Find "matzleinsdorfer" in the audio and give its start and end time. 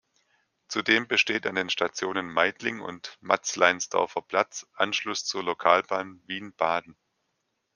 3.21-4.23